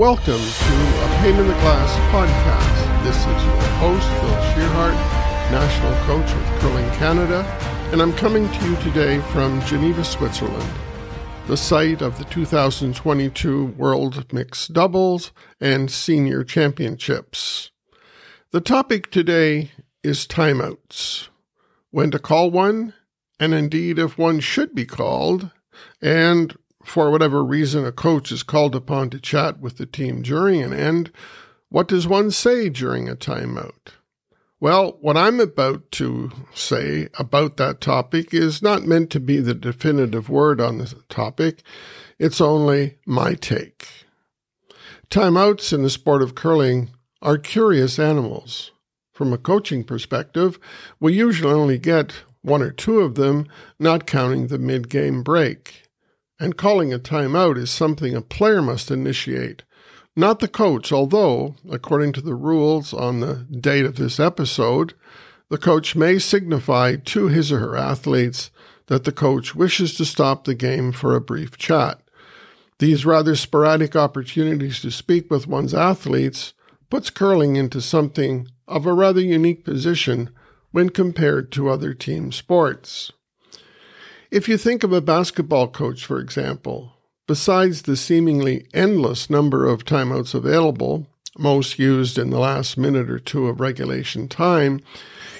[0.00, 0.74] Welcome to
[1.04, 3.04] a Pane in the Glass podcast.
[3.04, 4.94] This is your host, Bill Tschirhart,
[5.50, 7.44] National Coach with Curling Canada,
[7.92, 10.72] and I'm coming to you today from Geneva, Switzerland,
[11.48, 17.70] the site of the 2022 World Mixed Doubles and Senior Championships.
[18.52, 19.70] The topic today
[20.02, 21.28] is timeouts.
[21.90, 22.94] When to call one,
[23.38, 25.50] and indeed if one should be called,
[26.00, 30.62] and for whatever reason a coach is called upon to chat with the team during
[30.62, 31.12] an end,
[31.68, 33.92] what does one say during a timeout?
[34.58, 39.54] Well, what I'm about to say about that topic is not meant to be the
[39.54, 41.62] definitive word on the topic.
[42.18, 43.88] It's only my take.
[45.08, 46.90] Timeouts in the sport of curling
[47.22, 48.72] are curious animals.
[49.12, 50.58] From a coaching perspective,
[50.98, 53.46] we usually only get one or two of them,
[53.78, 55.89] not counting the mid game break.
[56.40, 59.62] And calling a timeout is something a player must initiate,
[60.16, 64.94] not the coach, although, according to the rules on the date of this episode,
[65.50, 68.50] the coach may signify to his or her athletes
[68.86, 72.00] that the coach wishes to stop the game for a brief chat.
[72.78, 76.54] These rather sporadic opportunities to speak with one's athletes
[76.88, 80.30] puts curling into something of a rather unique position
[80.70, 83.12] when compared to other team sports.
[84.30, 86.92] If you think of a basketball coach, for example,
[87.26, 93.18] besides the seemingly endless number of timeouts available, most used in the last minute or
[93.18, 94.82] two of regulation time,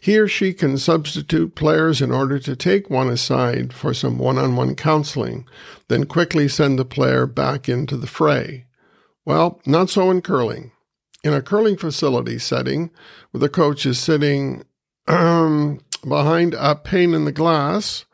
[0.00, 4.38] he or she can substitute players in order to take one aside for some one
[4.38, 5.46] on one counseling,
[5.88, 8.64] then quickly send the player back into the fray.
[9.26, 10.72] Well, not so in curling.
[11.22, 12.90] In a curling facility setting,
[13.32, 14.64] where the coach is sitting
[15.06, 18.06] behind a pane in the glass,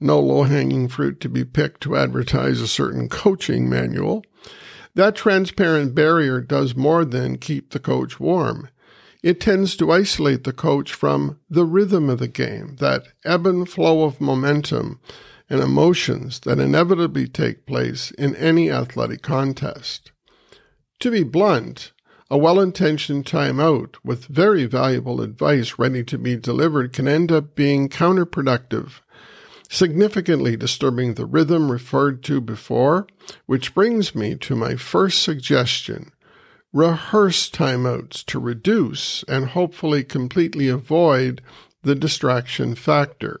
[0.00, 4.24] no low hanging fruit to be picked to advertise a certain coaching manual.
[4.94, 8.68] That transparent barrier does more than keep the coach warm.
[9.22, 13.68] It tends to isolate the coach from the rhythm of the game, that ebb and
[13.68, 15.00] flow of momentum
[15.48, 20.12] and emotions that inevitably take place in any athletic contest.
[21.00, 21.92] To be blunt,
[22.30, 27.54] a well intentioned timeout with very valuable advice ready to be delivered can end up
[27.54, 29.00] being counterproductive
[29.68, 33.06] significantly disturbing the rhythm referred to before,
[33.46, 36.12] which brings me to my first suggestion.
[36.72, 41.40] Rehearse timeouts to reduce and hopefully completely avoid
[41.82, 43.40] the distraction factor.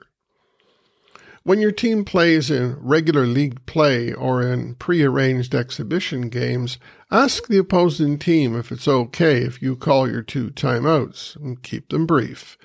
[1.42, 6.78] When your team plays in regular league play or in prearranged exhibition games,
[7.10, 11.90] ask the opposing team if it's okay if you call your two timeouts and keep
[11.90, 12.58] them brief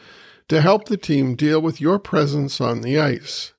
[0.52, 3.54] to help the team deal with your presence on the ice.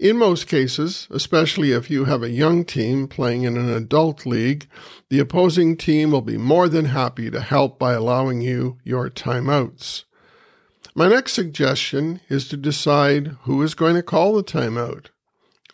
[0.00, 4.66] In most cases, especially if you have a young team playing in an adult league,
[5.08, 10.02] the opposing team will be more than happy to help by allowing you your timeouts.
[10.96, 15.10] My next suggestion is to decide who is going to call the timeout.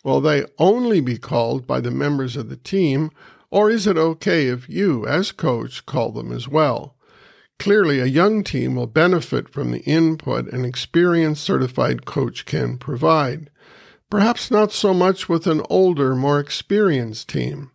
[0.03, 3.09] Will they only be called by the members of the team,
[3.49, 6.95] or is it okay if you, as coach, call them as well?
[7.59, 13.49] Clearly, a young team will benefit from the input an experienced certified coach can provide.
[14.09, 17.71] Perhaps not so much with an older, more experienced team.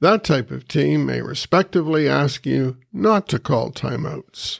[0.00, 4.58] That type of team may respectively ask you not to call timeouts.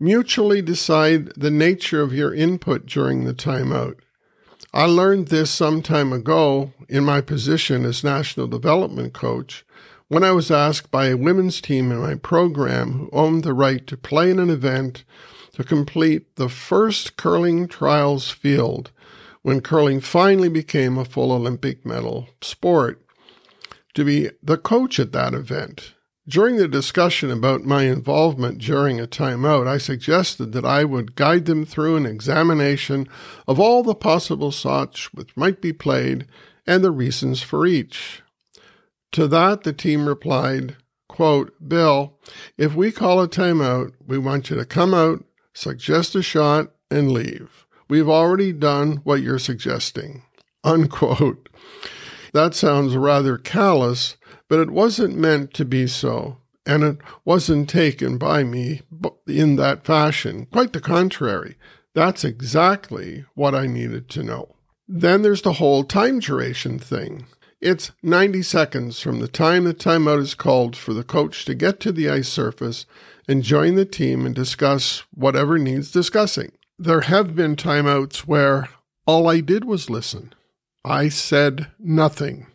[0.00, 4.00] Mutually decide the nature of your input during the timeout.
[4.74, 9.64] I learned this some time ago in my position as National Development Coach
[10.08, 13.86] when I was asked by a women's team in my program who owned the right
[13.86, 15.04] to play in an event
[15.52, 18.90] to complete the first curling trials field
[19.42, 23.02] when curling finally became a full Olympic medal sport
[23.94, 25.94] to be the coach at that event.
[26.26, 31.46] During the discussion about my involvement during a timeout, I suggested that I would guide
[31.46, 33.08] them through an examination
[33.46, 36.26] of all the possible shots which might be played
[36.66, 38.22] and the reasons for each.
[39.12, 40.76] To that, the team replied,
[41.08, 42.18] quote, Bill,
[42.56, 45.24] if we call a timeout, we want you to come out,
[45.54, 47.66] suggest a shot, and leave.
[47.88, 50.22] We've already done what you're suggesting.
[50.64, 51.48] Unquote.
[52.34, 54.16] That sounds rather callous,
[54.48, 58.82] but it wasn't meant to be so, and it wasn't taken by me
[59.26, 60.46] in that fashion.
[60.46, 61.56] Quite the contrary.
[61.94, 64.56] That's exactly what I needed to know.
[64.86, 67.26] Then there's the whole time duration thing.
[67.60, 71.80] It's 90 seconds from the time the timeout is called for the coach to get
[71.80, 72.86] to the ice surface
[73.26, 76.52] and join the team and discuss whatever needs discussing.
[76.78, 78.68] There have been timeouts where
[79.08, 80.32] all I did was listen.
[80.84, 82.46] I said nothing.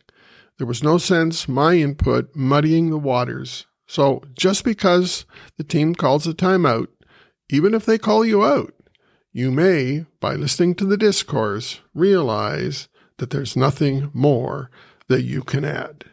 [0.58, 3.66] There was no sense my input muddying the waters.
[3.86, 5.26] So just because
[5.58, 6.88] the team calls a timeout,
[7.50, 8.74] even if they call you out,
[9.34, 14.70] you may, by listening to the discourse, realize that there's nothing more
[15.14, 16.06] that you can add.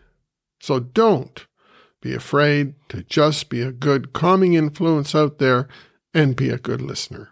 [0.61, 1.47] So don't
[2.03, 5.69] be afraid to just be a good calming influence out there
[6.13, 7.31] and be a good listener.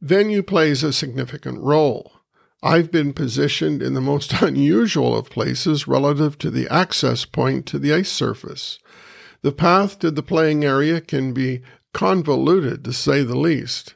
[0.00, 2.10] Venue plays a significant role.
[2.60, 7.78] I've been positioned in the most unusual of places relative to the access point to
[7.78, 8.80] the ice surface.
[9.42, 11.62] The path to the playing area can be
[11.94, 13.94] convoluted, to say the least.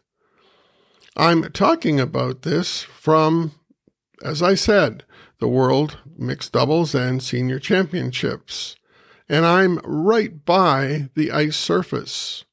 [1.16, 3.50] I'm talking about this from,
[4.24, 5.04] as I said,
[5.38, 8.76] the World Mixed Doubles and Senior Championships.
[9.28, 12.44] And I'm right by the ice surface.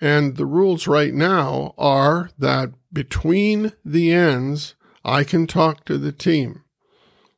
[0.00, 4.74] And the rules right now are that between the ends,
[5.04, 6.64] I can talk to the team.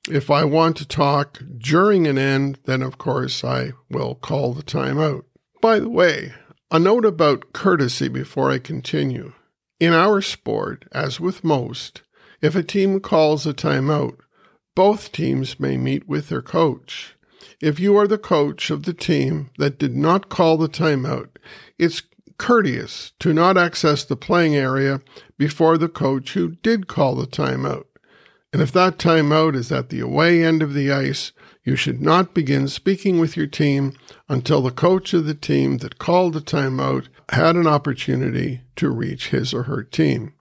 [0.08, 4.62] If I want to talk during an end, then of course I will call the
[4.62, 5.24] timeout.
[5.60, 6.32] By the way,
[6.70, 9.32] a note about courtesy before I continue.
[9.78, 12.02] In our sport, as with most,
[12.40, 14.18] if a team calls a timeout,
[14.74, 17.16] both teams may meet with their coach.
[17.60, 21.28] If you are the coach of the team that did not call the timeout,
[21.78, 22.02] it's
[22.38, 25.00] courteous to not access the playing area
[25.38, 27.86] before the coach who did call the timeout.
[28.52, 31.32] And if that timeout is at the away end of the ice,
[31.64, 33.94] you should not begin speaking with your team
[34.28, 39.30] until the coach of the team that called the timeout had an opportunity to reach
[39.30, 40.32] his or her team.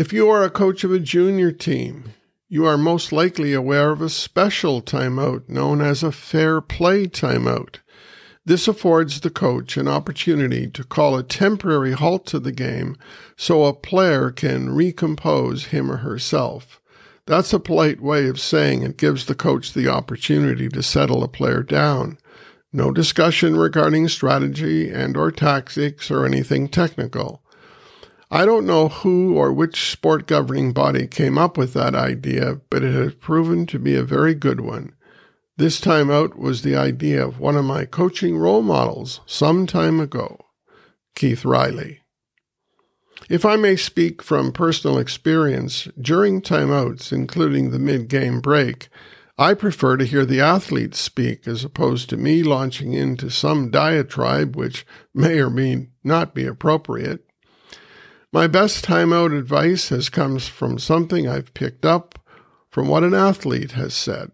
[0.00, 2.14] If you are a coach of a junior team,
[2.48, 7.80] you are most likely aware of a special timeout known as a fair play timeout.
[8.42, 12.96] This affords the coach an opportunity to call a temporary halt to the game
[13.36, 16.80] so a player can recompose him or herself.
[17.26, 21.28] That's a polite way of saying it gives the coach the opportunity to settle a
[21.28, 22.16] player down.
[22.72, 27.42] No discussion regarding strategy and or tactics or anything technical.
[28.32, 32.84] I don't know who or which sport governing body came up with that idea, but
[32.84, 34.94] it has proven to be a very good one.
[35.56, 39.98] This time out was the idea of one of my coaching role models some time
[39.98, 40.38] ago,
[41.16, 42.00] Keith Riley.
[43.28, 48.88] If I may speak from personal experience, during timeouts, including the mid game break,
[49.36, 54.54] I prefer to hear the athletes speak as opposed to me launching into some diatribe
[54.54, 57.29] which may or may not be appropriate.
[58.32, 62.16] My best timeout advice has come from something I've picked up
[62.70, 64.30] from what an athlete has said.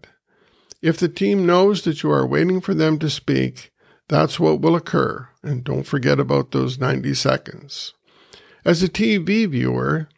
[0.83, 3.73] If the team knows that you are waiting for them to speak,
[4.09, 7.95] that's what will occur, and don't forget about those 90 seconds.
[8.67, 10.09] As a TV viewer,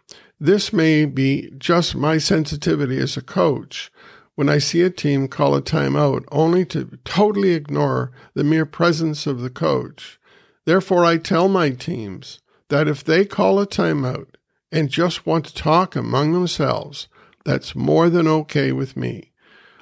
[0.40, 3.92] this may be just my sensitivity as a coach
[4.34, 9.24] when I see a team call a timeout only to totally ignore the mere presence
[9.28, 10.18] of the coach.
[10.64, 14.28] Therefore, I tell my teams that if they call a timeout
[14.70, 17.08] and just want to talk among themselves,
[17.44, 19.32] that's more than okay with me.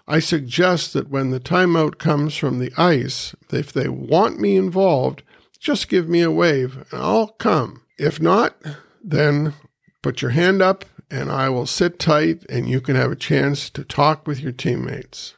[0.09, 5.25] I suggest that when the timeout comes from the ice, if they want me involved,
[5.59, 7.83] just give me a wave and I'll come.
[7.99, 8.57] If not,
[9.03, 9.55] then
[10.03, 13.69] put your hand up and I will sit tight and you can have a chance
[13.71, 15.35] to talk with your teammates.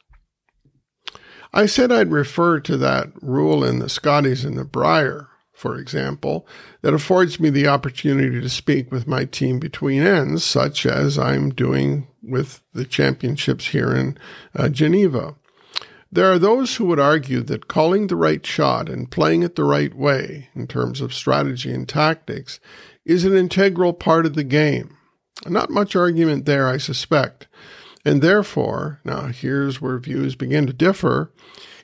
[1.51, 6.47] I said I'd refer to that rule in the Scotties and the Brier for example,
[6.81, 11.49] that affords me the opportunity to speak with my team between ends, such as I'm
[11.49, 14.17] doing with the championships here in
[14.55, 15.35] uh, Geneva.
[16.09, 19.65] There are those who would argue that calling the right shot and playing it the
[19.65, 22.61] right way, in terms of strategy and tactics,
[23.03, 24.95] is an integral part of the game.
[25.45, 27.49] Not much argument there, I suspect.
[28.05, 31.33] And therefore, now here's where views begin to differ.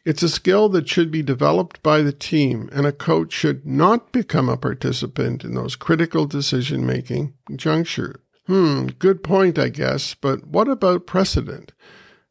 [0.06, 4.12] It's a skill that should be developed by the team, and a coach should not
[4.12, 8.18] become a participant in those critical decision making junctures.
[8.46, 11.72] Hmm, good point, I guess, but what about precedent?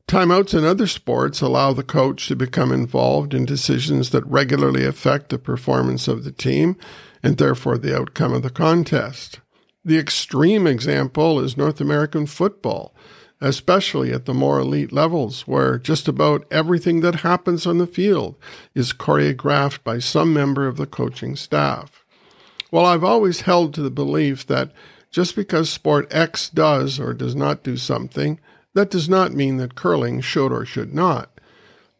[0.06, 5.30] Timeouts in other sports allow the coach to become involved in decisions that regularly affect
[5.30, 6.76] the performance of the team
[7.24, 9.40] and therefore the outcome of the contest.
[9.84, 12.94] The extreme example is North American football
[13.44, 18.36] especially at the more elite levels where just about everything that happens on the field
[18.74, 22.06] is choreographed by some member of the coaching staff.
[22.72, 24.72] Well, I've always held to the belief that
[25.10, 28.40] just because sport X does or does not do something,
[28.72, 31.38] that does not mean that curling should or should not.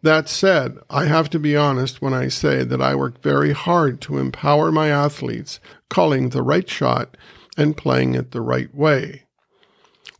[0.00, 4.00] That said, I have to be honest when I say that I work very hard
[4.02, 5.60] to empower my athletes
[5.90, 7.18] calling the right shot
[7.58, 9.24] and playing it the right way.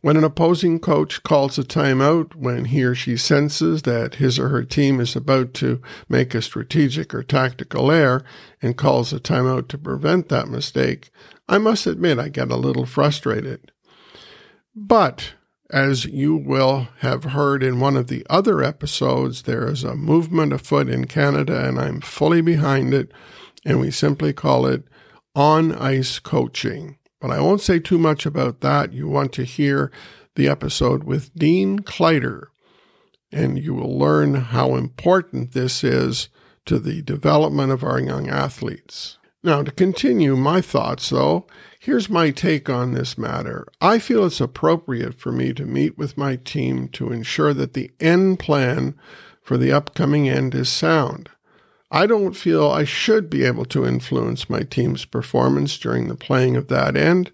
[0.05, 4.49] When an opposing coach calls a timeout when he or she senses that his or
[4.49, 8.23] her team is about to make a strategic or tactical error
[8.61, 11.09] and calls a timeout to prevent that mistake,
[11.49, 13.71] I must admit I get a little frustrated.
[14.75, 15.33] But
[15.71, 20.53] as you will have heard in one of the other episodes, there is a movement
[20.53, 23.11] afoot in Canada, and I'm fully behind it,
[23.65, 24.83] and we simply call it
[25.33, 26.99] on ice coaching.
[27.25, 28.93] But I won't say too much about that.
[28.93, 29.91] You want to hear
[30.35, 32.49] the episode with Dean Kleider,
[33.31, 36.29] and you will learn how important this is
[36.65, 39.17] to the development of our young athletes.
[39.41, 41.47] Now, to continue my thoughts, though,
[41.79, 43.65] here's my take on this matter.
[43.81, 47.89] I feel it's appropriate for me to meet with my team to ensure that the
[47.99, 48.93] end plan
[49.41, 51.31] for the upcoming end is sound.
[51.95, 56.57] I don't feel I should be able to influence my team's performance during the playing
[56.57, 57.31] of that end.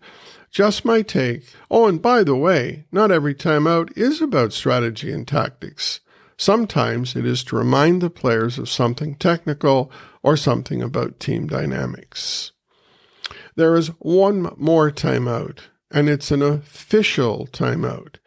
[0.51, 1.51] Just my take.
[1.71, 6.01] Oh, and by the way, not every timeout is about strategy and tactics.
[6.37, 9.91] Sometimes it is to remind the players of something technical
[10.21, 12.51] or something about team dynamics.
[13.55, 15.57] There is one more timeout,
[15.89, 18.17] and it's an official timeout.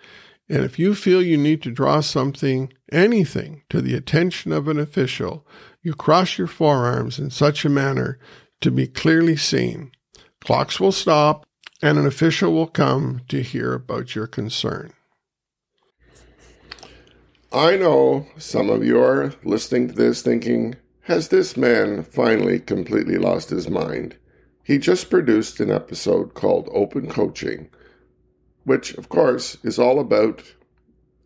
[0.49, 4.81] And if you feel you need to draw something, anything, to the attention of an
[4.81, 5.47] official,
[5.85, 8.19] you cross your forearms in such a manner
[8.63, 9.93] to be clearly seen.
[10.41, 11.47] Clocks will stop,
[11.83, 14.93] and an official will come to hear about your concern.
[17.53, 23.19] I know some of you are listening to this thinking, has this man finally completely
[23.19, 24.17] lost his mind?
[24.65, 27.69] He just produced an episode called Open Coaching,
[28.65, 30.43] which, of course, is all about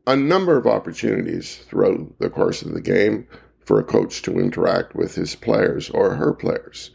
[0.09, 3.29] a number of opportunities throughout the course of the game
[3.69, 6.91] for a coach to interact with his players or her players.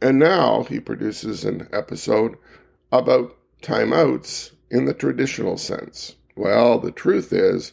[0.00, 2.38] And now he produces an episode
[2.90, 6.16] about timeouts in the traditional sense.
[6.34, 7.72] Well, the truth is,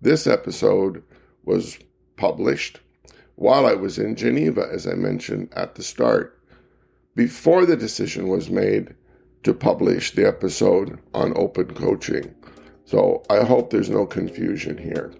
[0.00, 1.02] this episode
[1.44, 1.78] was
[2.16, 2.80] published
[3.34, 6.40] while I was in Geneva, as I mentioned at the start,
[7.14, 8.94] before the decision was made
[9.42, 12.34] to publish the episode on open coaching.
[12.86, 15.12] So I hope there's no confusion here.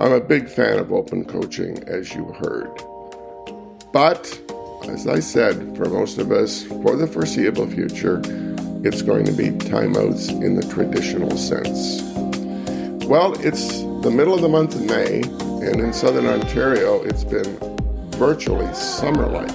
[0.00, 2.70] I'm a big fan of open coaching, as you heard.
[3.90, 4.40] But,
[4.88, 8.22] as I said, for most of us, for the foreseeable future,
[8.84, 12.00] it's going to be timeouts in the traditional sense.
[13.08, 15.22] Well, it's the middle of the month of May,
[15.66, 17.58] and in southern Ontario, it's been
[18.12, 19.50] virtually summer like.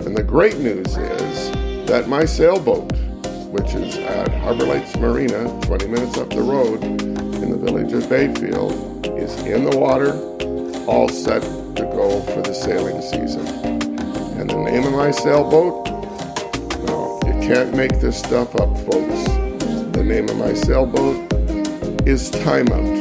[0.00, 1.50] And the great news is
[1.88, 2.92] that my sailboat,
[3.50, 8.06] which is at Harbor Lights Marina, 20 minutes up the road in the village of
[8.10, 8.93] Bayfield,
[9.24, 10.12] is in the water,
[10.86, 11.42] all set
[11.76, 13.46] to go for the sailing season.
[14.38, 15.86] And the name of my sailboat?
[16.84, 19.24] No, you can't make this stuff up, folks.
[19.96, 21.32] The name of my sailboat
[22.06, 23.00] is timeout.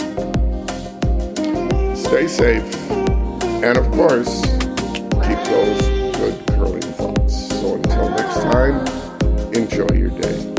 [1.97, 2.91] Stay safe,
[3.61, 4.41] and of course,
[5.27, 5.81] keep those
[6.15, 7.49] good curling thoughts.
[7.49, 8.87] So until next time,
[9.53, 10.52] enjoy your day.